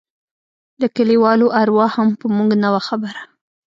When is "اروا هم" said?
1.61-2.09